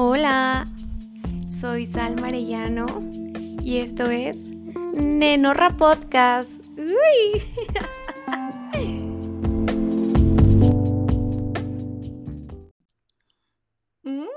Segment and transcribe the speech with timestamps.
[0.00, 0.68] Hola,
[1.50, 2.86] soy Sal Marellano
[3.60, 4.36] y esto es
[4.94, 6.48] Nenorra Podcast.
[6.76, 7.42] Uy.
[14.04, 14.28] Mm.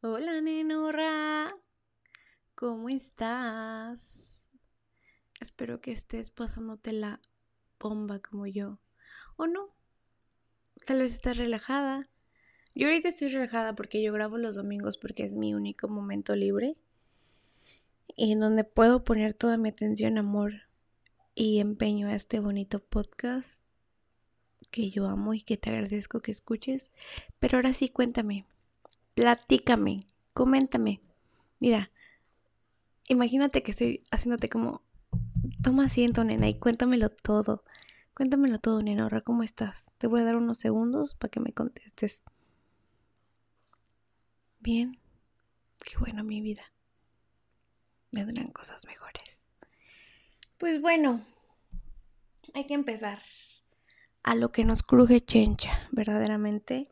[0.00, 1.54] Hola, Nenorra.
[2.54, 4.48] ¿Cómo estás?
[5.38, 7.20] Espero que estés pasándote la
[7.78, 8.78] bomba como yo.
[9.36, 9.76] ¿O no?
[10.86, 12.08] Tal vez estás relajada
[12.76, 16.76] yo ahorita estoy relajada porque yo grabo los domingos porque es mi único momento libre
[18.14, 20.52] y en donde puedo poner toda mi atención, amor
[21.34, 23.62] y empeño a este bonito podcast
[24.70, 26.90] que yo amo y que te agradezco que escuches.
[27.38, 28.44] Pero ahora sí, cuéntame,
[29.14, 30.04] platícame,
[30.34, 31.00] coméntame.
[31.60, 31.90] Mira,
[33.08, 34.82] imagínate que estoy haciéndote como,
[35.62, 37.64] toma asiento, nena, y cuéntamelo todo.
[38.14, 39.92] Cuéntamelo todo, nena, ¿cómo estás?
[39.96, 42.24] Te voy a dar unos segundos para que me contestes.
[44.66, 44.98] Bien,
[45.84, 46.72] qué bueno mi vida.
[48.10, 49.46] Vendrán cosas mejores.
[50.58, 51.24] Pues bueno,
[52.52, 53.22] hay que empezar
[54.24, 56.90] a lo que nos cruje chencha, verdaderamente.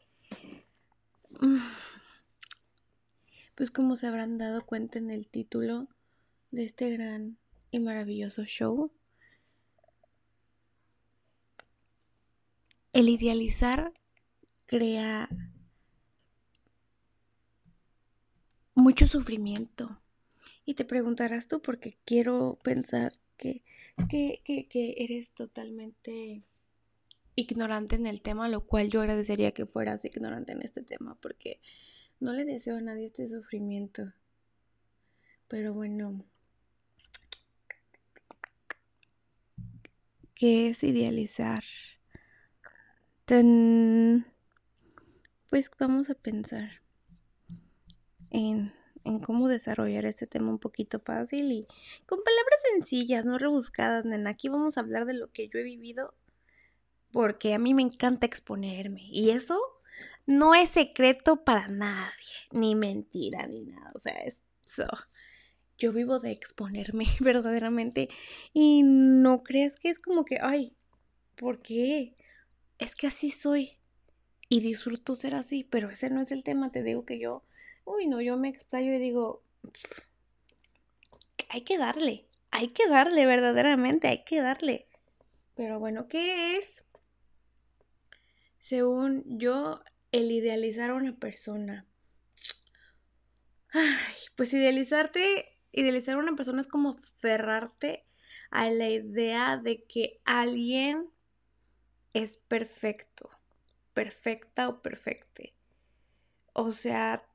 [3.57, 5.89] Pues como se habrán dado cuenta en el título
[6.53, 7.39] de este gran
[7.73, 8.93] y maravilloso show,
[12.93, 13.93] el idealizar
[14.67, 15.29] crea
[18.75, 20.01] mucho sufrimiento.
[20.65, 23.65] Y te preguntarás tú, porque quiero pensar que,
[24.09, 26.43] que, que, eres totalmente
[27.35, 31.61] ignorante en el tema, lo cual yo agradecería que fueras ignorante en este tema, porque
[32.21, 34.13] no le deseo a nadie este sufrimiento.
[35.49, 36.25] Pero bueno,
[40.35, 41.65] ¿qué es idealizar?
[43.27, 43.45] Pues
[45.79, 46.84] vamos a pensar
[48.35, 48.73] en,
[49.23, 51.67] cómo desarrollar este tema un poquito fácil y
[52.07, 54.31] con palabras sencillas, no rebuscadas, nena.
[54.31, 56.15] Aquí vamos a hablar de lo que yo he vivido
[57.13, 59.61] porque a mí me encanta exponerme y eso
[60.27, 63.93] no es secreto para nadie, ni mentira, ni nada.
[63.95, 64.43] O sea, es
[65.79, 68.09] Yo vivo de exponerme verdaderamente
[68.53, 70.77] y no crees que es como que, ay,
[71.37, 72.17] ¿por qué?
[72.79, 73.79] Es que así soy
[74.49, 76.73] y disfruto ser así, pero ese no es el tema.
[76.73, 77.45] Te digo que yo
[77.85, 79.43] uy, no, yo me explayo y digo,
[81.49, 84.89] hay que darle, hay que darle, verdaderamente, hay que darle.
[85.55, 86.85] Pero bueno, ¿qué es?
[88.59, 91.87] Según yo, el idealizar a una persona.
[93.73, 98.05] Ay, pues idealizarte, idealizar a una persona es como ferrarte
[98.51, 101.11] a la idea de que alguien
[102.13, 103.29] es perfecto,
[103.93, 105.55] perfecta o perfecte.
[106.53, 107.27] O sea,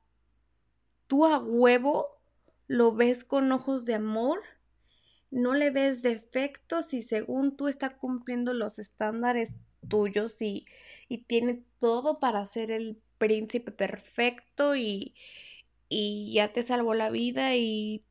[1.10, 2.20] tú a huevo
[2.68, 4.42] lo ves con ojos de amor,
[5.32, 9.56] no le ves defectos y según tú está cumpliendo los estándares
[9.88, 10.66] tuyos y,
[11.08, 15.16] y tiene todo para ser el príncipe perfecto y,
[15.88, 18.02] y ya te salvó la vida y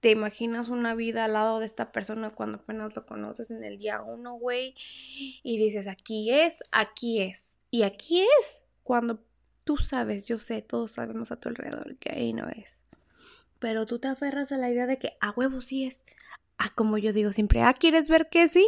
[0.00, 3.76] te imaginas una vida al lado de esta persona cuando apenas lo conoces en el
[3.76, 4.74] día uno, güey,
[5.42, 9.27] y dices, aquí es, aquí es, y aquí es cuando
[9.68, 12.80] Tú sabes, yo sé, todos sabemos a tu alrededor que ahí no es.
[13.58, 16.04] Pero tú te aferras a la idea de que a huevo sí es.
[16.56, 18.66] Ah, como yo digo siempre, ah, ¿quieres ver que sí?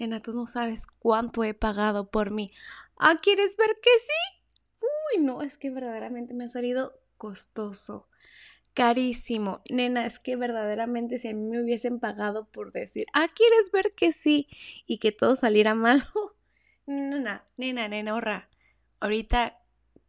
[0.00, 2.50] Nena, tú no sabes cuánto he pagado por mí.
[2.96, 4.44] Ah, ¿quieres ver que sí?
[4.80, 8.08] Uy, no, es que verdaderamente me ha salido costoso,
[8.74, 9.62] carísimo.
[9.70, 13.92] Nena, es que verdaderamente si a mí me hubiesen pagado por decir, ah, ¿quieres ver
[13.94, 14.48] que sí?
[14.88, 16.04] Y que todo saliera mal.
[16.84, 18.48] nena, nena, nena, ahorra.
[18.98, 19.61] Ahorita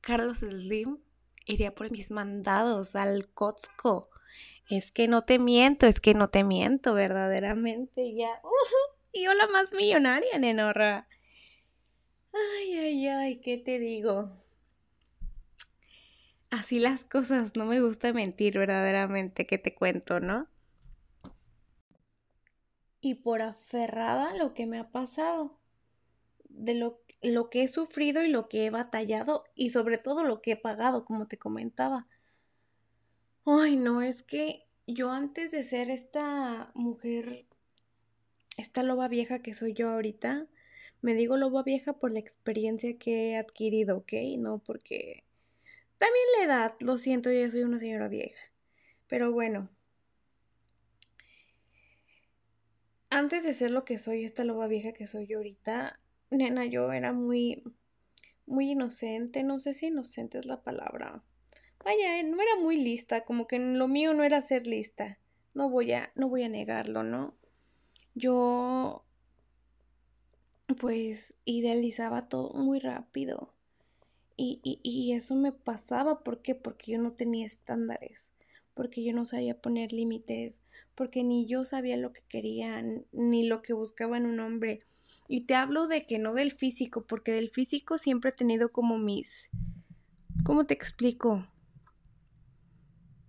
[0.04, 0.98] Carlos Slim
[1.46, 4.10] iría por mis mandados al Costco.
[4.70, 8.14] Es que no te miento, es que no te miento, verdaderamente.
[8.14, 8.42] Ya.
[9.14, 11.08] y yo la más millonaria, nenorra.
[12.34, 14.30] Ay, ay, ay, ¿qué te digo?
[16.50, 20.50] Así las cosas, no me gusta mentir verdaderamente, que te cuento, ¿no?
[23.00, 25.63] Y por aferrada lo que me ha pasado
[26.64, 30.42] de lo, lo que he sufrido y lo que he batallado y sobre todo lo
[30.42, 32.08] que he pagado, como te comentaba.
[33.46, 37.46] Ay, no, es que yo antes de ser esta mujer,
[38.58, 40.48] esta loba vieja que soy yo ahorita,
[41.02, 44.14] me digo loba vieja por la experiencia que he adquirido, ¿ok?
[44.38, 45.24] No porque...
[45.98, 48.42] También la edad, lo siento, yo soy una señora vieja.
[49.08, 49.70] Pero bueno.
[53.10, 56.00] Antes de ser lo que soy, esta loba vieja que soy yo ahorita,
[56.34, 57.64] nena, yo era muy,
[58.46, 61.24] muy inocente, no sé si inocente es la palabra,
[61.84, 65.20] vaya, no era muy lista, como que lo mío no era ser lista.
[65.54, 67.36] No voy a, no voy a negarlo, ¿no?
[68.16, 69.04] Yo,
[70.80, 73.54] pues, idealizaba todo muy rápido.
[74.38, 76.56] Y, y, y eso me pasaba, ¿por qué?
[76.56, 78.32] Porque yo no tenía estándares,
[78.74, 80.60] porque yo no sabía poner límites,
[80.96, 84.82] porque ni yo sabía lo que quería, ni lo que buscaba en un hombre.
[85.28, 88.98] Y te hablo de que no del físico, porque del físico siempre he tenido como
[88.98, 89.50] mis...
[90.44, 91.48] ¿Cómo te explico?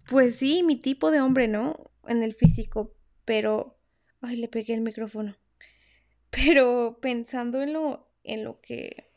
[0.09, 1.91] Pues sí, mi tipo de hombre, ¿no?
[2.07, 2.95] En el físico,
[3.25, 3.79] pero...
[4.21, 5.37] Ay, le pegué el micrófono.
[6.31, 9.11] Pero pensando en lo, en lo que...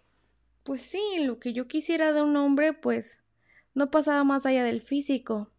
[0.63, 3.19] Pues sí, en lo que yo quisiera de un hombre, pues
[3.73, 5.50] no pasaba más allá del físico.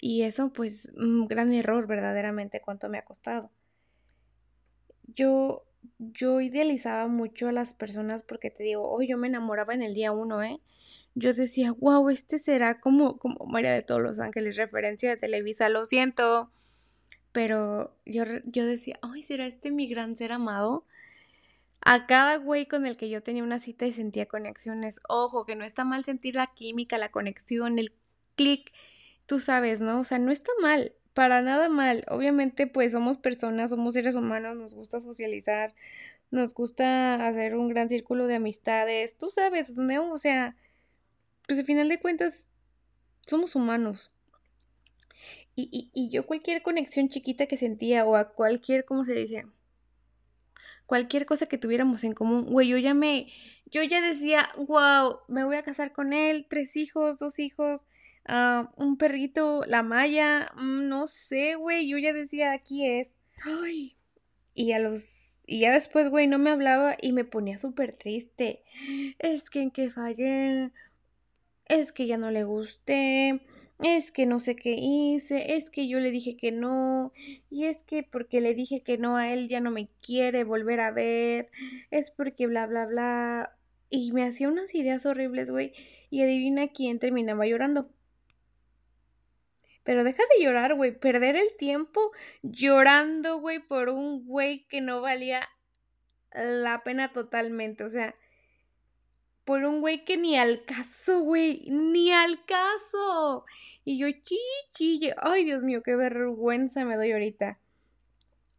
[0.00, 3.50] Y eso, pues, un gran error verdaderamente, cuánto me ha costado.
[5.06, 5.64] Yo,
[5.98, 9.94] yo idealizaba mucho a las personas porque te digo, hoy yo me enamoraba en el
[9.94, 10.60] día uno, ¿eh?
[11.14, 15.68] yo decía, wow, este será como, como María de todos los ángeles, referencia de Televisa,
[15.68, 16.50] lo siento.
[17.32, 20.84] Pero yo, yo decía, ay, ¿será este mi gran ser amado?
[21.80, 25.56] A cada güey con el que yo tenía una cita y sentía conexiones, ojo, que
[25.56, 27.92] no está mal sentir la química, la conexión, el
[28.36, 28.72] clic,
[29.26, 30.00] tú sabes, ¿no?
[30.00, 32.04] O sea, no está mal, para nada mal.
[32.08, 35.74] Obviamente, pues somos personas, somos seres humanos, nos gusta socializar,
[36.30, 40.12] nos gusta hacer un gran círculo de amistades, tú sabes, ¿no?
[40.12, 40.56] O sea,
[41.46, 42.48] pues al final de cuentas
[43.24, 44.10] somos humanos.
[45.56, 49.46] Y, y, yo cualquier conexión chiquita que sentía o a cualquier, ¿cómo se dice?
[50.86, 53.28] Cualquier cosa que tuviéramos en común, güey, yo ya me,
[53.66, 57.86] yo ya decía, wow, me voy a casar con él, tres hijos, dos hijos,
[58.26, 63.16] ah, un perrito, la malla, mm, no sé, güey, yo ya decía, aquí es.
[63.44, 63.96] Ay.
[64.54, 68.62] Y a los, y ya después, güey, no me hablaba y me ponía súper triste.
[69.18, 70.70] Es que en que fallé,
[71.66, 73.40] es que ya no le gusté,
[73.82, 77.12] es que no sé qué hice, es que yo le dije que no,
[77.50, 80.80] y es que porque le dije que no a él ya no me quiere volver
[80.80, 81.50] a ver,
[81.90, 83.56] es porque bla, bla, bla.
[83.90, 85.72] Y me hacía unas ideas horribles, güey,
[86.10, 87.90] y adivina quién terminaba llorando.
[89.84, 95.00] Pero deja de llorar, güey, perder el tiempo llorando, güey, por un güey que no
[95.00, 95.48] valía
[96.32, 98.14] la pena totalmente, o sea,
[99.44, 103.44] por un güey que ni al caso, güey, ni al caso.
[103.84, 107.58] Y yo chichille, ay Dios mío, qué vergüenza me doy ahorita.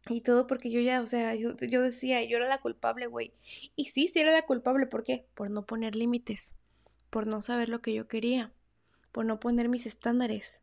[0.08, 3.32] Y todo porque yo ya, o sea, yo, decía, yo era la culpable, güey.
[3.74, 5.26] Y sí, sí era la culpable, ¿por qué?
[5.34, 6.54] Por no poner límites,
[7.10, 8.52] por no saber lo que yo quería,
[9.10, 10.60] por no poner mis estándares,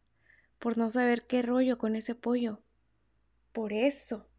[0.63, 2.61] por no saber qué rollo con ese pollo.
[3.51, 4.29] Por eso,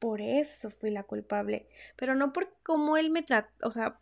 [0.00, 1.68] por eso fui la culpable.
[1.94, 4.00] Pero no por cómo él me trató, o sea,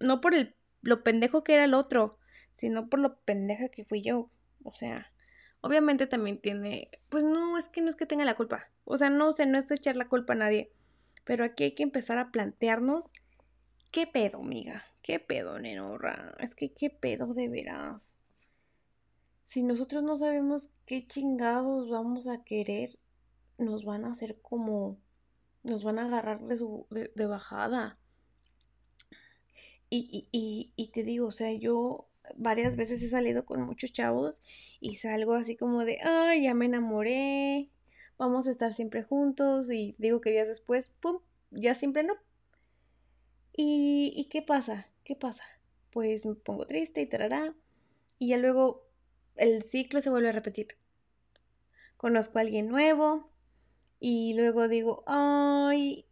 [0.00, 2.18] no por el lo pendejo que era el otro,
[2.54, 4.28] sino por lo pendeja que fui yo.
[4.64, 5.12] O sea,
[5.60, 8.68] obviamente también tiene, pues no, es que no es que tenga la culpa.
[8.82, 10.72] O sea, no sé, no es echar la culpa a nadie.
[11.22, 13.12] Pero aquí hay que empezar a plantearnos,
[13.92, 14.84] ¿qué pedo, amiga?
[15.00, 16.34] ¿Qué pedo, nenorra?
[16.40, 18.16] Es que, ¿qué pedo de veras?
[19.44, 22.98] Si nosotros no sabemos qué chingados vamos a querer,
[23.58, 24.98] nos van a hacer como,
[25.62, 27.98] nos van a agarrar de, de bajada.
[29.90, 34.40] Y, y, y, te digo, o sea, yo varias veces he salido con muchos chavos
[34.80, 37.70] y salgo así como de, ay, ya me enamoré,
[38.18, 41.20] vamos a estar siempre juntos y digo que días después, ¡pum!,
[41.50, 42.14] ya siempre no.
[43.56, 44.88] ¿Y, y qué pasa?
[45.04, 45.44] ¿Qué pasa?
[45.92, 47.54] Pues me pongo triste y tarará
[48.18, 48.83] y ya luego
[49.36, 50.68] el ciclo se vuelve a repetir.
[51.96, 53.30] Conozco a alguien nuevo
[54.00, 56.06] y luego digo, ay,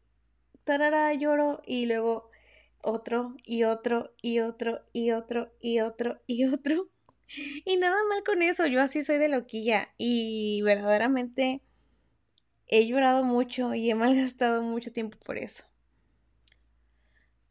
[0.64, 2.30] tarará, lloro y luego
[2.82, 6.88] otro y otro y otro y otro y otro y otro.
[7.64, 11.62] Y nada mal con eso, yo así soy de loquilla y verdaderamente
[12.66, 15.64] he llorado mucho y he malgastado mucho tiempo por eso.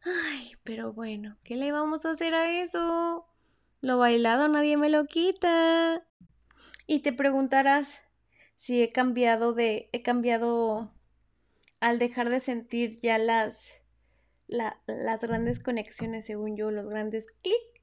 [0.03, 3.25] Ay, pero bueno, ¿qué le vamos a hacer a eso?
[3.81, 6.05] Lo bailado nadie me lo quita.
[6.85, 8.01] Y te preguntarás
[8.57, 10.93] si he cambiado de he cambiado
[11.79, 13.81] al dejar de sentir ya las
[14.47, 17.81] las grandes conexiones, según yo, los grandes clic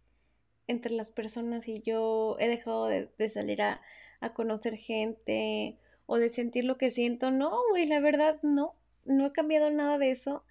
[0.67, 3.81] entre las personas y yo he dejado de, salir a,
[4.21, 7.31] a, conocer gente o de sentir lo que siento.
[7.31, 8.77] No, güey, la verdad no,
[9.07, 10.45] no he cambiado nada de eso.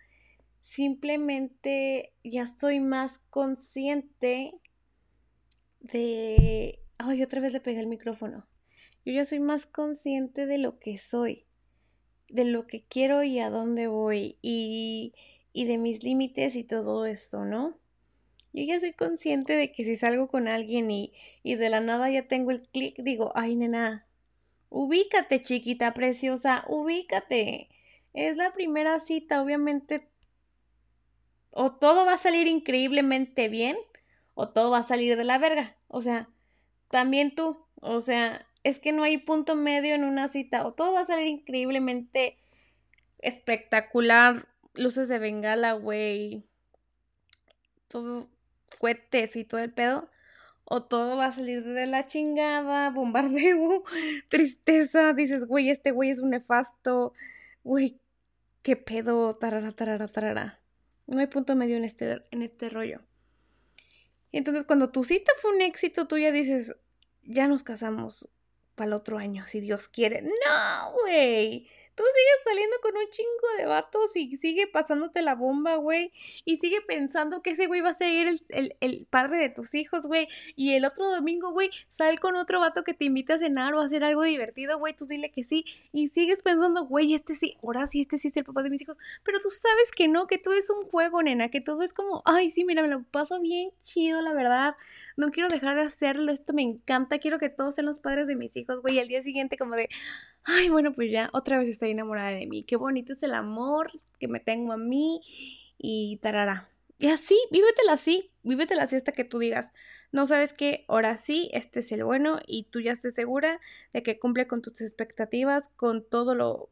[0.64, 4.60] Simplemente ya soy más consciente
[5.80, 6.80] de...
[6.98, 8.48] Ay, otra vez le pegué el micrófono.
[9.06, 11.46] Yo ya soy más consciente de lo que soy,
[12.30, 14.38] de lo que quiero y a dónde voy.
[14.42, 15.14] Y
[15.58, 17.80] y de mis límites y todo esto, ¿no?
[18.54, 22.12] Yo ya soy consciente de que si salgo con alguien y, y de la nada
[22.12, 24.06] ya tengo el clic, digo, ay, nena,
[24.70, 27.70] ubícate, chiquita preciosa, ubícate.
[28.14, 30.08] Es la primera cita, obviamente.
[31.50, 33.78] O todo va a salir increíblemente bien,
[34.40, 35.76] o todo va a salir de la verga.
[35.88, 36.30] O sea,
[36.92, 40.68] también tú, o sea, es que no hay punto medio en una cita.
[40.68, 42.38] O todo va a salir increíblemente
[43.18, 44.48] espectacular.
[44.76, 46.46] Luces de bengala, güey.
[47.88, 48.30] Todo
[48.78, 50.08] cohetes y todo el pedo.
[50.66, 53.86] O todo va a salir de la chingada, bombardeo,
[54.30, 55.14] tristeza.
[55.14, 57.14] Dices, güey, este güey es un nefasto.
[57.64, 58.00] Güey,
[58.62, 60.60] qué pedo, tarara, tarara, tarara.
[61.08, 63.02] No hay punto medio en este, en este rollo.
[64.32, 66.76] Y entonces cuando tu cita fue un éxito, tú ya dices,
[67.24, 68.30] ya nos casamos
[68.76, 70.22] para el otro año, si Dios quiere.
[70.22, 71.68] No, güey.
[71.98, 76.12] Tú sigues saliendo con un chingo de vatos y sigue pasándote la bomba, güey.
[76.46, 80.06] Y sigue pensando que ese güey va a ser el, el, padre de tus hijos,
[80.06, 80.28] güey.
[80.56, 83.82] Y el otro domingo, güey, sal con otro vato que te invita a cenar o
[83.82, 84.96] a hacer algo divertido, güey.
[84.96, 85.66] Tú dile que sí.
[85.92, 88.84] Y sigues pensando, güey, este sí, ahora sí, este sí es el papá de mis
[88.84, 88.96] hijos.
[89.24, 91.50] Pero tú sabes que no, que todo es un juego, nena.
[91.50, 94.76] Que todo es como, ay, sí, mira, me lo paso bien chido, la verdad.
[95.16, 96.32] No quiero dejar de hacerlo.
[96.32, 97.18] Esto me encanta.
[97.18, 98.98] Quiero que todos sean los padres de mis hijos, güey.
[98.98, 99.90] Y al día siguiente, como de,
[100.48, 102.64] ay, bueno, pues ya otra vez estoy enamorada de mí.
[102.64, 105.22] Qué bonito es el amor que me tengo a mí
[105.78, 106.70] y tarara.
[106.98, 109.72] Y así, vívetela así, vívetela así hasta que tú digas,
[110.12, 113.60] no sabes qué, ahora sí, este es el bueno y tú ya estés segura
[113.94, 116.70] de que cumple con tus expectativas, con todo lo,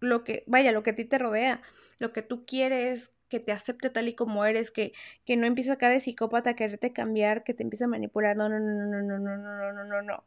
[0.00, 1.62] lo que, vaya, lo que a ti te rodea,
[2.00, 4.92] lo que tú quieres, que te acepte tal y como eres, que,
[5.26, 8.36] que no empiece acá de psicópata a quererte cambiar, que te empiece a manipular.
[8.36, 10.24] No, no, no, no, no, no, no, no, no, no.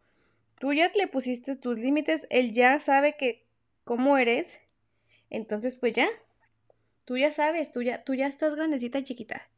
[0.62, 3.48] Tú ya le pusiste tus límites, él ya sabe que
[3.84, 4.60] cómo eres,
[5.32, 6.08] entonces pues ya,
[7.04, 9.50] tú ya sabes, tú ya, tú ya estás grandecita chiquita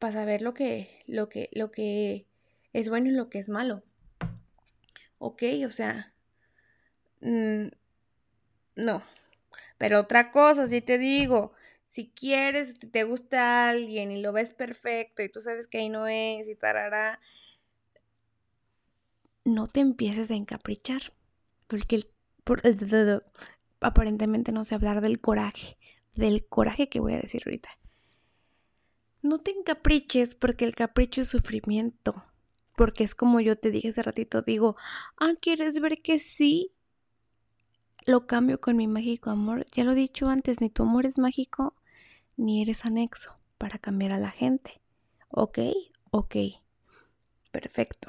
[0.00, 2.26] para saber lo que, lo que, lo que
[2.72, 3.84] es bueno y lo que es malo.
[5.18, 6.12] Ok, o sea,
[7.20, 7.68] mm,
[8.74, 9.04] no.
[9.78, 11.52] Pero otra cosa, si te digo,
[11.90, 16.08] si quieres, te gusta alguien y lo ves perfecto y tú sabes que ahí no
[16.08, 17.20] es y tarará,
[19.44, 21.12] no te empieces a encaprichar.
[21.66, 22.08] Porque el,
[22.44, 22.62] por,
[23.80, 25.76] aparentemente no sé hablar del coraje.
[26.14, 27.68] Del coraje que voy a decir ahorita.
[29.22, 32.24] No te encapriches porque el capricho es sufrimiento.
[32.76, 34.76] Porque es como yo te dije hace ratito, digo,
[35.18, 36.72] ah, ¿quieres ver que sí?
[38.06, 39.66] Lo cambio con mi mágico amor.
[39.74, 41.74] Ya lo he dicho antes, ni tu amor es mágico,
[42.36, 44.80] ni eres anexo para cambiar a la gente.
[45.28, 45.58] ¿Ok?
[46.10, 46.36] Ok.
[47.50, 48.08] Perfecto.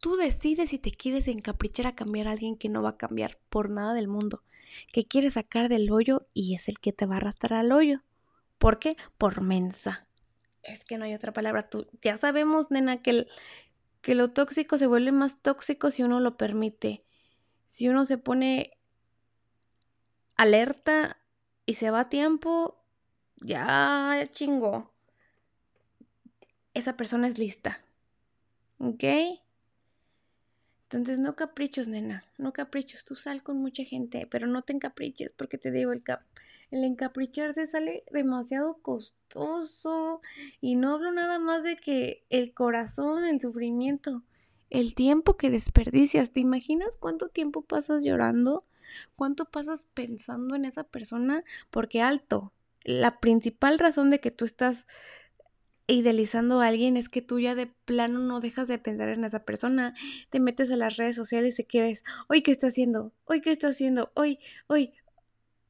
[0.00, 3.38] Tú decides si te quieres encaprichar a cambiar a alguien que no va a cambiar
[3.48, 4.42] por nada del mundo,
[4.92, 8.02] que quieres sacar del hoyo y es el que te va a arrastrar al hoyo.
[8.58, 8.96] ¿Por qué?
[9.18, 10.06] Por mensa.
[10.62, 11.68] Es que no hay otra palabra.
[11.68, 13.26] Tú, ya sabemos, nena, que,
[14.00, 17.00] que lo tóxico se vuelve más tóxico si uno lo permite.
[17.68, 18.76] Si uno se pone
[20.36, 21.18] alerta
[21.66, 22.82] y se va a tiempo,
[23.36, 24.92] ya chingó.
[26.74, 27.84] Esa persona es lista.
[28.78, 29.04] ¿Ok?
[30.90, 33.04] Entonces, no caprichos, nena, no caprichos.
[33.04, 36.20] Tú sal con mucha gente, pero no te encapriches porque te digo, el, cap
[36.70, 40.20] el encapricharse sale demasiado costoso.
[40.60, 44.22] Y no hablo nada más de que el corazón, el sufrimiento,
[44.70, 46.32] el tiempo que desperdicias.
[46.32, 48.64] ¿Te imaginas cuánto tiempo pasas llorando?
[49.16, 51.42] ¿Cuánto pasas pensando en esa persona?
[51.70, 52.52] Porque alto,
[52.84, 54.86] la principal razón de que tú estás
[55.86, 59.44] idealizando a alguien es que tú ya de plano no dejas de pensar en esa
[59.44, 59.94] persona,
[60.30, 63.52] te metes a las redes sociales y que ves, hoy qué está haciendo, hoy qué
[63.52, 64.94] está haciendo, hoy, hoy,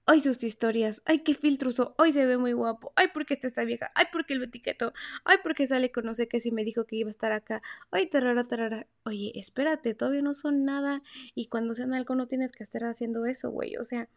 [0.06, 3.64] hoy sus historias, ay qué filtro hoy se ve muy guapo, ay porque está esta
[3.64, 4.94] vieja, ay porque el etiquetó,
[5.24, 7.60] ay porque sale con no sé qué si me dijo que iba a estar acá,
[7.90, 11.02] ay tarara tarara, oye espérate, todavía no son nada
[11.34, 14.08] y cuando sean algo no tienes que estar haciendo eso, güey, o sea,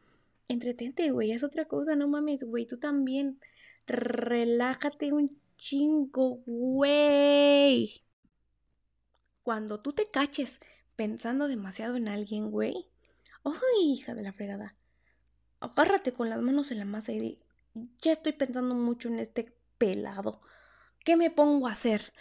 [0.47, 3.39] entretente, güey, es otra cosa, no mames, güey, tú también
[3.85, 8.03] relájate un chingo, güey.
[9.43, 10.59] Cuando tú te caches
[10.95, 12.89] pensando demasiado en alguien, güey.
[13.43, 14.75] Ay, hija de la fregada.
[15.59, 17.39] Agárrate con las manos en la masa y di,
[18.01, 20.41] ya estoy pensando mucho en este pelado.
[21.05, 22.13] ¿Qué me pongo a hacer?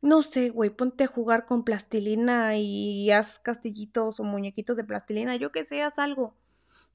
[0.00, 5.36] No sé, güey, ponte a jugar con plastilina y haz castillitos o muñequitos de plastilina,
[5.36, 6.36] yo que sé, haz algo.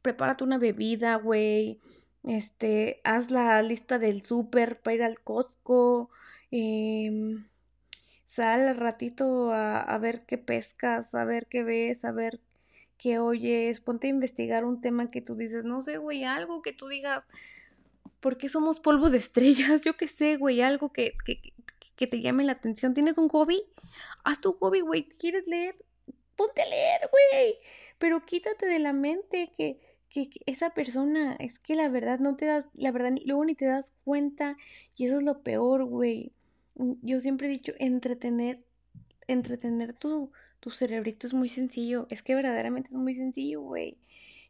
[0.02, 1.80] Prepárate una bebida, güey
[2.30, 6.12] este, haz la lista del súper para ir al Costco.
[6.52, 7.40] Eh,
[8.26, 12.40] sal al ratito a, a, ver qué pescas, a ver qué ves, a ver
[13.00, 13.80] qué oyes.
[13.80, 17.28] Ponte a investigar un tema que tú dices, no sé, güey, algo que tú digas,
[18.20, 19.82] ¿por qué somos polvo de estrellas?
[19.84, 21.42] Yo qué sé, güey, algo que, que,
[21.96, 22.94] que te llame la atención.
[22.94, 23.64] ¿Tienes un hobby?
[24.24, 25.10] Haz tu hobby, güey.
[25.10, 25.76] ¿Quieres leer?
[26.36, 27.58] Ponte a leer, güey.
[27.98, 29.80] Pero quítate de la mente que,
[30.10, 33.66] que, esa persona, es que la verdad no te das, la verdad, luego ni te
[33.66, 34.58] das cuenta.
[34.96, 36.34] Y eso es lo peor, güey.
[36.76, 38.64] Mm, yo siempre he dicho, entretener,
[39.28, 42.08] entretener tu, tu cerebrito es muy sencillo.
[42.10, 43.98] Es que verdaderamente es muy sencillo, güey.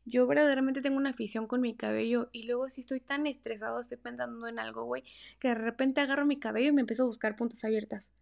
[0.06, 3.98] Yo verdaderamente tengo una afición con mi cabello y luego si estoy tan estresado, estoy
[3.98, 5.04] pensando en algo, güey,
[5.40, 8.14] que de repente agarro mi cabello y me empiezo a buscar puntas abiertas.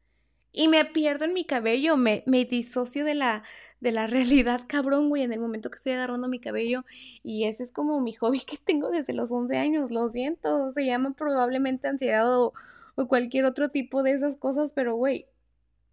[0.51, 3.43] Y me pierdo en mi cabello, me, me disocio de la,
[3.79, 6.83] de la realidad, cabrón, güey, en el momento que estoy agarrando mi cabello.
[7.23, 10.71] Y ese es como mi hobby que tengo desde los 11 años, lo siento.
[10.71, 12.53] Se llama probablemente ansiedad o,
[12.95, 15.27] o cualquier otro tipo de esas cosas, pero, güey,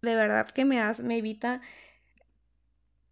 [0.01, 1.61] de verdad que me, hace, me evita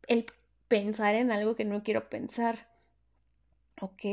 [0.08, 0.26] el
[0.68, 2.68] pensar en algo que no quiero pensar.
[3.82, 4.06] ¿Ok?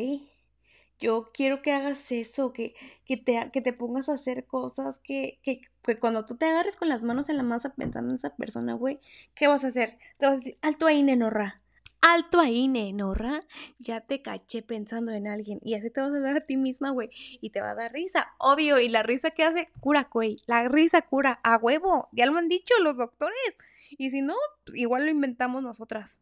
[0.99, 2.75] Yo quiero que hagas eso, que,
[3.07, 6.77] que, te, que te pongas a hacer cosas que, que, que, cuando tú te agarres
[6.77, 9.01] con las manos en la masa pensando en esa persona, güey,
[9.35, 9.99] ¿qué vas a hacer?
[10.19, 11.61] Te vas a decir, alto ahí, nenorra.
[12.01, 13.45] Alto ahí, nenorra.
[13.79, 15.61] Ya te caché pensando en alguien.
[15.63, 17.11] Y así te vas a dar a ti misma, güey.
[17.41, 18.81] Y te va a dar risa, obvio.
[18.81, 20.37] Y la risa que hace, cura, güey.
[20.47, 22.09] La risa cura, a huevo.
[22.13, 23.57] Ya lo han dicho los doctores.
[23.91, 24.35] Y si no,
[24.73, 26.19] igual lo inventamos nosotras.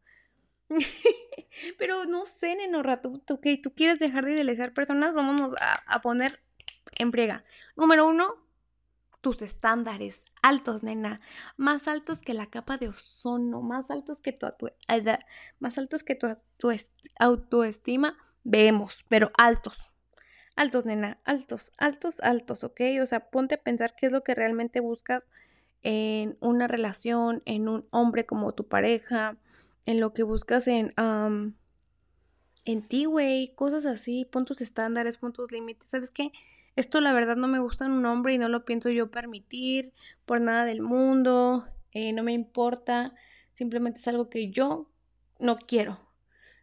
[1.78, 6.40] Pero no sé, Nenorra, tú, tú, tú quieres dejar de idealizar personas, vámonos a, poner
[6.98, 7.44] en priega.
[7.76, 8.36] Número uno,
[9.20, 11.20] tus estándares altos, nena,
[11.56, 14.46] más altos que la capa de ozono, más altos que tu,
[15.58, 16.70] más altos que tu, tu
[17.18, 19.92] autoestima, vemos, pero altos.
[20.56, 22.80] Altos, nena, altos, altos, altos, ¿ok?
[23.02, 25.26] O sea, ponte a pensar qué es lo que realmente buscas
[25.82, 29.36] en una relación, en un hombre como tu pareja,
[29.86, 30.92] en lo que buscas en,
[32.64, 36.32] en ti, güey, cosas así, pon tus estándares, pon tus límites, ¿sabes qué?
[36.78, 39.92] Esto la verdad no me gusta en un hombre y no lo pienso yo permitir
[40.24, 43.16] por nada del mundo, eh, no me importa,
[43.52, 44.88] simplemente es algo que yo
[45.40, 45.98] no quiero.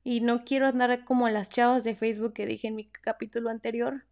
[0.06, 4.06] Y no quiero andar como las chavas de Facebook que dije en mi capítulo anterior.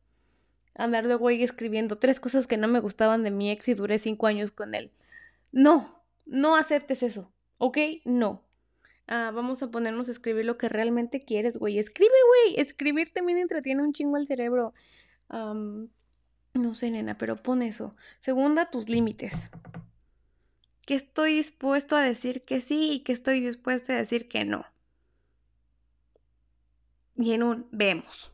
[0.75, 3.97] Andar de güey escribiendo tres cosas que no me gustaban de mi ex y duré
[3.97, 4.91] cinco años con él.
[5.53, 7.77] No, no aceptes eso, ¿ok?
[8.03, 8.43] No.
[9.07, 11.79] Ah, vamos a ponernos a escribir lo que realmente quieres, güey.
[11.79, 12.59] Escribe, güey.
[12.59, 14.73] Escribir también entretiene un chingo al cerebro.
[15.29, 17.95] No sé, nena, pero pon eso.
[18.19, 19.49] Segunda, tus límites.
[20.85, 24.65] Que estoy dispuesto a decir que sí y que estoy dispuesta a decir que no.
[27.15, 28.31] Y en un vemos.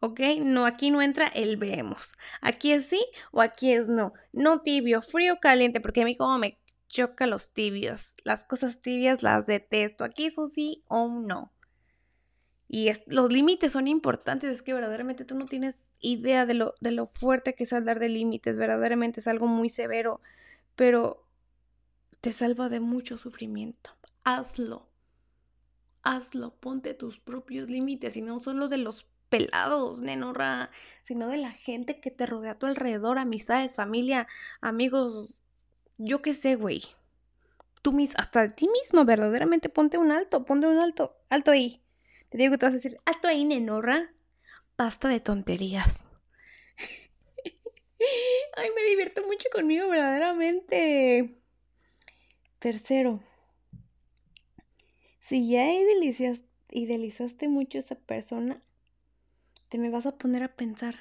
[0.00, 0.20] ¿Ok?
[0.40, 2.14] No, aquí no entra el vemos.
[2.40, 4.12] Aquí es sí o aquí es no.
[4.32, 6.58] No tibio, frío, caliente, porque a mí como me
[6.88, 8.14] choca los tibios.
[8.22, 10.04] Las cosas tibias las detesto.
[10.04, 11.52] Aquí es un sí o un no.
[12.68, 14.52] Y los límites son importantes.
[14.52, 17.98] Es que verdaderamente tú no tienes idea de lo, de lo fuerte que es hablar
[17.98, 18.56] de límites.
[18.56, 20.20] Verdaderamente es algo muy severo.
[20.76, 21.26] Pero
[22.20, 23.90] te salva de mucho sufrimiento.
[24.24, 24.88] Hazlo.
[26.02, 26.54] Hazlo.
[26.56, 28.16] Ponte tus propios límites.
[28.16, 30.70] Y no solo de los pelados, nenorra,
[31.02, 34.28] sino de la gente que te rodea a tu alrededor, amistades, familia,
[34.60, 35.40] amigos,
[35.98, 36.82] yo qué sé, güey.
[37.82, 41.82] Tú mis, hasta ti mismo, verdaderamente ponte un alto, ponte un alto, alto ahí.
[42.28, 44.12] Te digo que te vas a decir, alto ahí, nenorra.
[44.76, 46.04] Basta de tonterías.
[48.56, 51.40] Ay, me divierto mucho conmigo, verdaderamente.
[52.58, 53.22] Tercero.
[55.20, 55.66] Si ya
[56.70, 58.60] idealizaste mucho a esa persona,
[59.68, 60.96] te me vas a poner a pensar.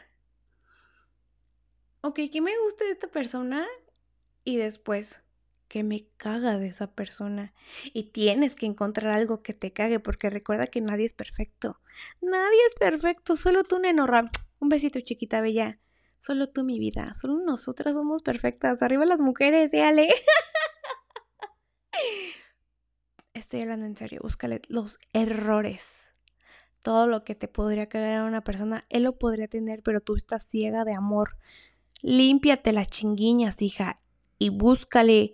[2.01, 3.67] Ok, ¿qué me gusta de esta persona?
[4.43, 5.19] y después
[5.73, 7.51] que me caga de esa persona.
[7.93, 11.79] Y tienes que encontrar algo que te cague porque recuerda que nadie es perfecto.
[12.21, 14.29] Nadie es perfecto, solo tú, Nenorra.
[14.59, 15.79] Un besito, chiquita bella.
[16.19, 17.15] Solo tú, mi vida.
[17.19, 18.83] Solo nosotras somos perfectas.
[18.83, 20.13] Arriba las mujeres, Ale.
[23.33, 24.19] Estoy hablando en serio.
[24.21, 26.11] Búscale los errores.
[26.83, 30.15] Todo lo que te podría cagar a una persona, él lo podría tener, pero tú
[30.15, 31.35] estás ciega de amor.
[32.03, 33.95] Límpiate las chinguiñas, hija
[34.37, 35.33] y búscale,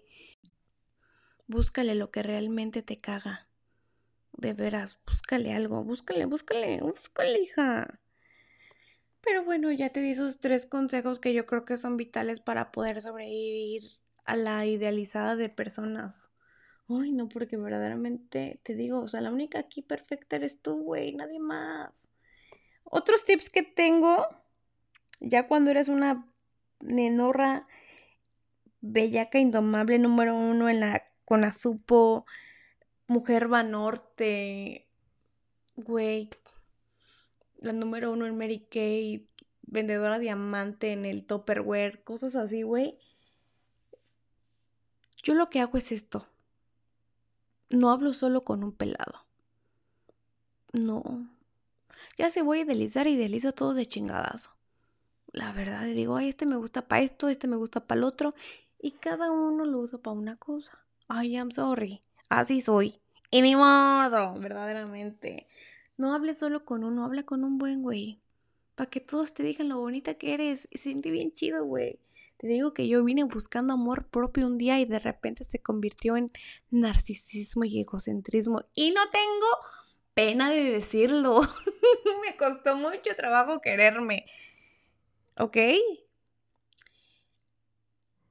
[1.50, 3.48] búscale lo que realmente te caga.
[4.34, 8.00] De veras, búscale algo, búscale, búscale, búscale, hija.
[9.22, 12.72] Pero bueno, ya te di esos tres consejos que yo creo que son vitales para
[12.72, 13.84] poder sobrevivir
[14.26, 16.30] a la idealizada de personas.
[16.88, 21.14] Ay, no, porque verdaderamente te digo, o sea, la única aquí perfecta eres tú, güey,
[21.14, 22.10] nadie más.
[22.84, 24.28] Otros tips que tengo,
[25.20, 26.32] ya cuando eres una
[26.80, 27.66] nenorra
[28.82, 32.26] bellaca indomable número uno en la Conazupo,
[33.06, 34.90] Mujer Norte,
[35.76, 36.32] güey,
[37.58, 39.28] la número uno en Mary Kay,
[39.62, 42.98] vendedora diamante en el Topperware, cosas así, güey.
[45.22, 46.26] Yo lo que hago es esto.
[47.70, 49.24] No hablo solo con un pelado.
[50.74, 51.30] No.
[52.18, 54.50] Ya se voy a idealizar, idealizo todo de chingadazo.
[55.32, 58.34] La verdad, digo, ay, este me gusta para esto, este me gusta para el otro.
[58.80, 60.89] Y cada uno lo usa para una cosa.
[61.10, 62.02] Ay, I'm sorry.
[62.30, 63.02] Así soy.
[63.32, 65.48] Y ni modo, verdaderamente.
[65.98, 68.22] No hable solo con uno, habla con un buen güey.
[68.76, 70.68] Para que todos te digan lo bonita que eres.
[70.70, 72.00] Y se siente bien chido, güey.
[72.38, 76.16] Te digo que yo vine buscando amor propio un día y de repente se convirtió
[76.16, 76.32] en
[76.70, 78.62] narcisismo y egocentrismo.
[78.76, 79.48] Y no tengo
[80.14, 81.42] pena de decirlo.
[82.22, 84.26] Me costó mucho trabajo quererme.
[85.38, 85.58] ¿Ok?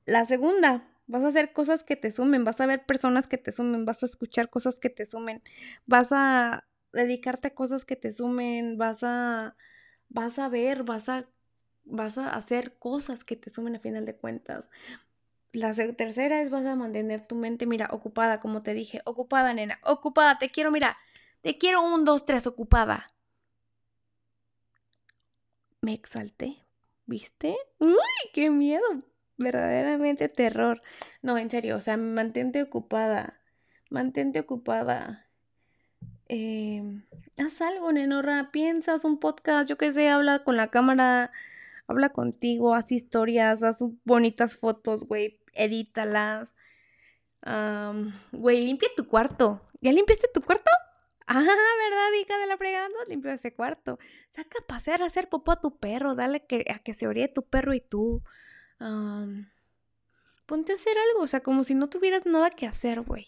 [0.07, 3.51] La segunda, vas a hacer cosas que te sumen, vas a ver personas que te
[3.51, 5.42] sumen, vas a escuchar cosas que te sumen,
[5.87, 9.57] vas a dedicarte a cosas que te sumen, vas a
[10.11, 11.27] vas a ver, vas a
[11.85, 14.71] vas a hacer cosas que te sumen a final de cuentas.
[15.53, 19.81] La tercera es vas a mantener tu mente, mira, ocupada, como te dije, ocupada, nena,
[19.85, 20.99] ocupada, te quiero, mira,
[21.42, 23.14] te quiero un, dos, tres, ocupada.
[25.81, 26.59] Me exalté,
[27.07, 27.57] ¿viste?
[27.79, 27.97] ¡Uy,
[28.35, 29.03] qué miedo!
[29.38, 30.83] Verdaderamente terror.
[31.22, 33.40] No, en serio, o sea, mantente ocupada,
[33.88, 35.27] mantente ocupada.
[36.29, 36.83] Eh,
[37.38, 41.31] haz algo, nenorra, piensas un podcast, yo qué sé, habla con la cámara
[41.88, 46.55] habla contigo, haz historias, haz bonitas fotos, güey, edítalas.
[48.33, 49.62] güey, limpia tu cuarto.
[49.81, 50.70] ¿Ya limpiaste tu cuarto?
[51.31, 52.88] Ah, ¿verdad, hija de la fregada?
[52.88, 53.98] No limpio ese cuarto.
[54.31, 57.29] Saca a pasear, a hacer popó a tu perro, dale que, a que se oree
[57.29, 58.22] tu perro y tú.
[58.79, 63.27] Ponte a hacer algo, o sea, como si no tuvieras nada que hacer, güey.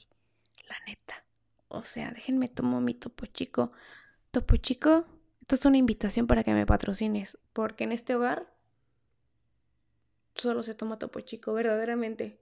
[0.69, 1.25] La neta.
[1.69, 3.71] O sea, déjenme tomo mi topo chico.
[4.31, 5.07] Topo chico,
[5.41, 8.47] esto es una invitación para que me patrocines, porque en este hogar
[10.37, 12.39] solo se toma topo chico, verdaderamente.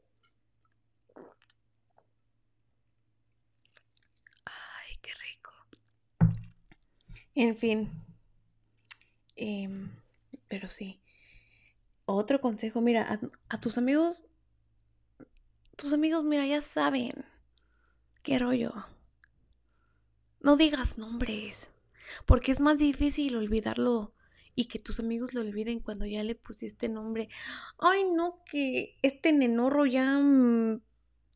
[4.45, 5.53] Ay, qué rico.
[7.35, 7.91] En fin.
[9.37, 9.91] Em,
[10.49, 11.01] pero sí.
[12.11, 14.25] Otro consejo, mira, a, tus amigos,
[15.77, 17.27] tus amigos, mira, ya saben
[18.23, 18.73] qué rollo.
[20.41, 21.69] No digas nombres.
[22.25, 24.15] Porque es más difícil olvidarlo
[24.55, 27.29] y que tus amigos lo olviden cuando ya le pusiste nombre.
[27.77, 30.81] Ay, no, que este nenorro ya, mm,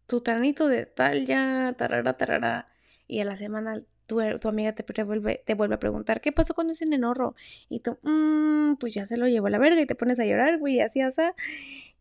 [0.07, 2.73] tu tanito de tal, ya, tarara, tarara.
[3.07, 6.55] Y a la semana tu, tu amiga te, vuelve, te vuelve a preguntar, ¿qué pasó
[6.55, 7.35] con ese nenorro?
[7.69, 10.25] Y tú, mmm, pues ya se lo llevó a la verga y te pones a
[10.25, 11.23] llorar, güey, así, así.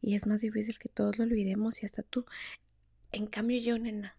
[0.02, 2.26] Y es más difícil que todos lo olvidemos y hasta tú.
[3.12, 4.16] En cambio yo, nena,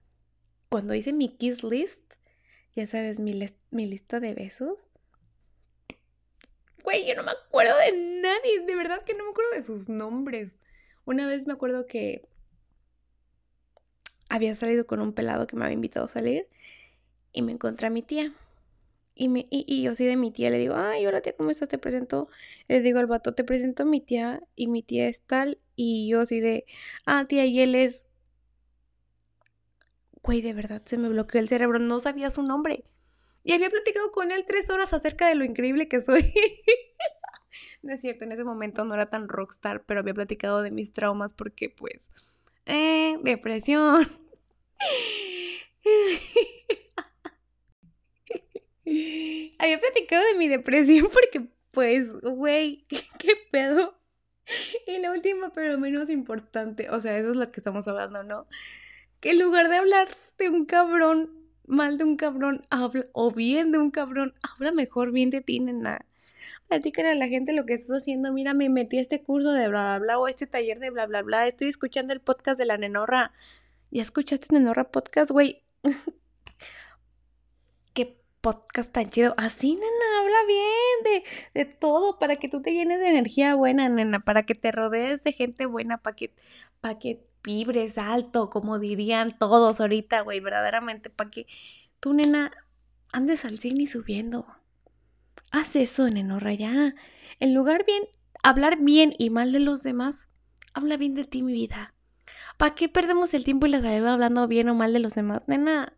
[0.68, 2.14] cuando hice mi kiss list,
[2.74, 3.38] ya sabes, mi,
[3.70, 4.88] mi lista de besos.
[6.84, 9.88] Güey, yo no me acuerdo de nadie, de verdad que no me acuerdo de sus
[9.88, 10.58] nombres.
[11.04, 12.28] Una vez me acuerdo que
[14.28, 16.48] había salido con un pelado que me había invitado a salir
[17.32, 18.32] y me encontré a mi tía.
[19.14, 21.68] Y, me, y, yo así de mi tía le digo, ay, hola tía, ¿cómo estás?
[21.68, 22.28] Te presento,
[22.68, 25.58] le digo al vato, te presento a mi tía y mi tía es tal.
[25.76, 26.64] Y yo así de,
[27.06, 28.06] ah, tía, y él es
[30.22, 32.84] güey, de verdad se me bloqueó el cerebro, no sabía su nombre.
[33.44, 36.32] Y había platicado con él tres horas acerca de lo increíble que soy.
[37.82, 40.92] no es cierto, en ese momento no era tan rockstar, pero había platicado de mis
[40.92, 42.10] traumas porque pues,
[42.66, 44.08] eh, depresión.
[49.58, 52.86] había platicado de mi depresión porque pues, güey,
[53.18, 53.98] qué pedo.
[54.86, 58.46] Y la última, pero menos importante, o sea, eso es lo que estamos hablando, ¿no?
[59.22, 61.30] que en lugar de hablar de un cabrón,
[61.64, 65.60] mal de un cabrón, habla, o bien de un cabrón, habla mejor bien de ti,
[65.60, 66.04] nena.
[66.68, 68.32] Platícale a la gente lo que estás haciendo.
[68.32, 71.06] Mira, me metí a este curso de bla, bla, bla, o este taller de bla,
[71.06, 71.46] bla, bla.
[71.46, 73.32] Estoy escuchando el podcast de la Nenorra.
[73.92, 75.62] ¿Ya escuchaste Nenorra Podcast, güey?
[78.42, 79.34] Podcast tan chido.
[79.38, 81.22] Así, nena, habla bien
[81.54, 84.72] de, de todo para que tú te llenes de energía buena, nena, para que te
[84.72, 86.34] rodees de gente buena, para que,
[86.80, 91.46] para que vibres alto, como dirían todos ahorita, güey, verdaderamente, para que
[92.00, 92.50] tu nena
[93.12, 94.46] andes al cine subiendo.
[95.50, 96.94] Haz eso, nenorra, ya.
[97.40, 98.02] En lugar bien,
[98.42, 100.28] hablar bien y mal de los demás,
[100.74, 101.94] habla bien de ti, mi vida.
[102.56, 105.44] ¿Para qué perdemos el tiempo y la salida hablando bien o mal de los demás?
[105.46, 105.94] Nena,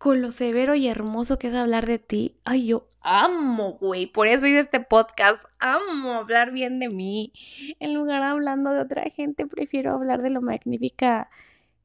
[0.00, 2.34] con lo severo y hermoso que es hablar de ti.
[2.44, 4.06] Ay, yo amo, güey.
[4.06, 5.44] Por eso hice este podcast.
[5.58, 7.34] Amo hablar bien de mí.
[7.80, 11.28] En lugar de hablando de otra gente, prefiero hablar de lo magnífica,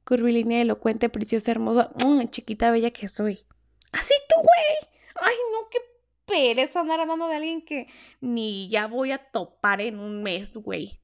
[0.05, 3.45] curvilínea, elocuente, preciosa, hermosa, mm, chiquita, bella que soy.
[3.91, 4.93] Así tú, güey.
[5.21, 5.79] Ay, no, qué
[6.25, 7.87] pereza andar hablando de alguien que
[8.21, 11.01] ni ya voy a topar en un mes, güey.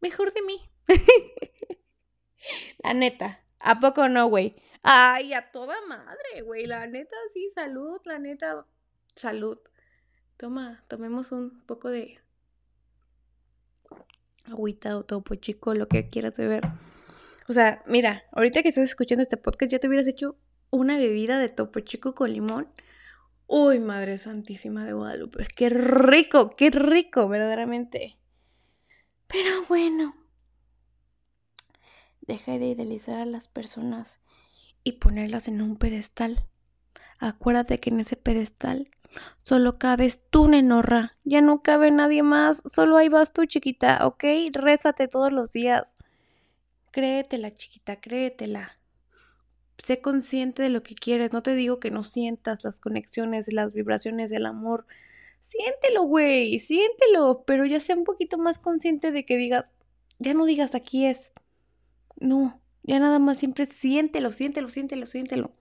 [0.00, 0.60] Mejor de mí.
[2.82, 3.44] La neta.
[3.60, 4.56] ¿A poco no, güey?
[4.82, 6.66] Ay, a toda madre, güey.
[6.66, 8.66] La neta, sí, salud, la neta,
[9.14, 9.58] salud.
[10.36, 12.20] Toma, tomemos un poco de
[14.44, 16.64] agüita o topo chico, lo que quieras beber.
[17.48, 20.36] O sea, mira, ahorita que estás escuchando este podcast, ya te hubieras hecho
[20.70, 22.68] una bebida de topo chico con limón.
[23.46, 25.46] Uy, madre santísima de Guadalupe.
[25.56, 28.18] Qué rico, qué rico, verdaderamente.
[29.26, 30.14] Pero bueno,
[32.20, 34.20] deja de idealizar a las personas
[34.88, 36.46] y ponerlas en un pedestal.
[37.18, 38.90] Acuérdate que en ese pedestal
[39.42, 41.12] solo cabes tú, nenorra.
[41.24, 42.62] Ya no cabe nadie más.
[42.66, 44.24] Solo ahí vas tú, chiquita, ¿ok?
[44.52, 45.94] Rézate todos los días.
[46.90, 48.78] Créetela, chiquita, créetela.
[49.76, 51.32] Sé consciente de lo que quieres.
[51.32, 54.86] No te digo que no sientas las conexiones, las vibraciones del amor.
[55.40, 57.44] Siéntelo, güey, siéntelo.
[57.46, 59.70] Pero ya sea un poquito más consciente de que digas,
[60.18, 61.32] ya no digas aquí es.
[62.20, 65.52] No, ya nada más siempre siéntelo, siéntelo, siéntelo, siéntelo.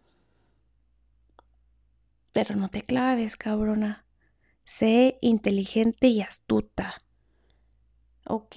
[2.31, 4.05] Pero no te claves, cabrona.
[4.63, 6.95] Sé inteligente y astuta.
[8.25, 8.55] ¿Ok?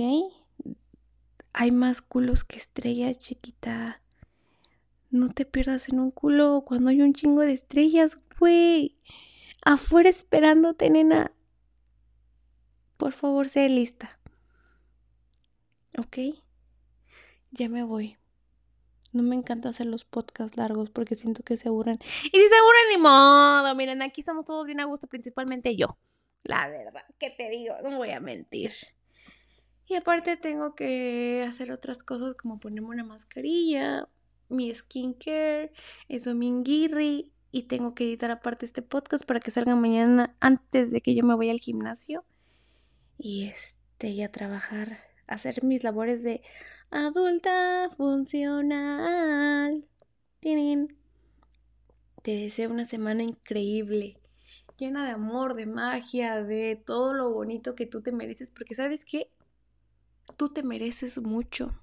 [1.53, 4.03] Hay más culos que estrellas, chiquita.
[5.11, 8.97] No te pierdas en un culo cuando hay un chingo de estrellas, güey.
[9.65, 11.33] Afuera esperándote, nena.
[12.97, 14.21] Por favor, sé lista.
[15.99, 16.19] ¿Ok?
[17.51, 18.20] Ya me voy.
[19.13, 21.99] No me encanta hacer los podcasts largos porque siento que se aburren.
[22.25, 23.75] Y si se aburren, ni modo.
[23.75, 25.99] Miren, aquí estamos todos bien a gusto, principalmente yo.
[26.43, 27.75] La verdad, ¿qué te digo?
[27.83, 28.73] No voy a mentir.
[29.87, 34.09] Y aparte tengo que hacer otras cosas como ponerme una mascarilla,
[34.49, 35.73] mi skincare,
[36.09, 36.63] eso mi
[37.53, 41.25] y tengo que editar aparte este podcast para que salga mañana antes de que yo
[41.25, 42.25] me vaya al gimnasio
[43.19, 46.43] y este y a trabajar, hacer mis labores de
[46.91, 49.85] adulta funcional.
[50.41, 50.97] Tienen.
[52.23, 54.19] Te deseo una semana increíble,
[54.77, 59.05] llena de amor, de magia, de todo lo bonito que tú te mereces, porque sabes
[59.05, 59.31] qué?
[60.37, 61.75] Tú te mereces mucho.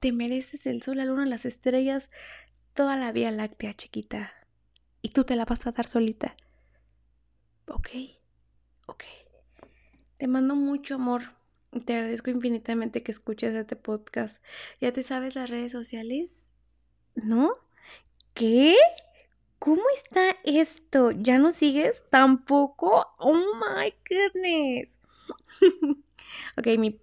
[0.00, 2.10] Te mereces el sol, la luna, las estrellas,
[2.74, 4.32] toda la Vía Láctea, chiquita.
[5.02, 6.36] Y tú te la vas a dar solita.
[7.68, 7.88] ¿Ok?
[8.86, 9.04] Ok.
[10.18, 11.22] Te mando mucho amor.
[11.86, 14.42] Te agradezco infinitamente que escuches este podcast.
[14.80, 16.48] ¿Ya te sabes las redes sociales?
[17.14, 17.52] ¿No?
[18.32, 18.76] ¿Qué?
[19.58, 21.10] ¿Cómo está esto?
[21.10, 22.04] ¿Ya no sigues?
[22.10, 23.06] ¿Tampoco?
[23.18, 24.98] Oh my goodness.
[26.56, 27.00] ok, mi,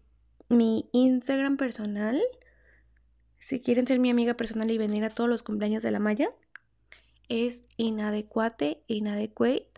[0.48, 2.22] mi Instagram personal.
[3.40, 6.30] Si quieren ser mi amiga personal y venir a todos los cumpleaños de la Maya,
[7.28, 9.70] es inadecuate, inadequate.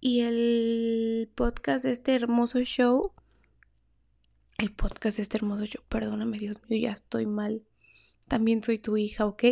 [0.00, 3.13] Y el podcast de este hermoso show
[4.64, 5.82] el podcast este hermoso show.
[5.90, 7.62] Perdóname, Dios mío, ya estoy mal.
[8.28, 9.44] También soy tu hija, ¿ok?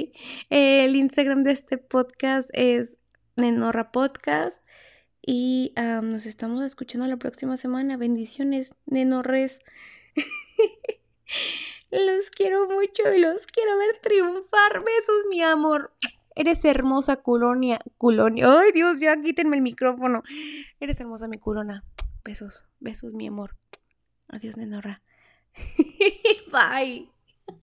[0.48, 2.96] El Instagram de este podcast es
[3.36, 4.64] Nenorra Podcast.
[5.20, 7.98] Y nos estamos escuchando la próxima semana.
[7.98, 9.58] Bendiciones, Nenorres.
[11.90, 14.78] los quiero mucho y los quiero ver triunfar.
[14.82, 15.92] Besos, mi amor.
[16.34, 17.80] Eres hermosa, culonia.
[17.98, 18.46] Culonia.
[18.50, 20.22] Ay, Dios, ya quítenme el micrófono.
[20.80, 21.84] Eres hermosa, mi culona.
[22.24, 23.58] Besos, besos, mi amor.
[24.32, 25.00] Adiós, Nenorra.
[26.50, 27.11] Bye.